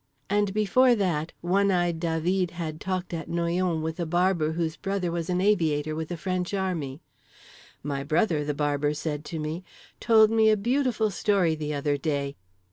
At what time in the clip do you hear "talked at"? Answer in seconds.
2.81-3.29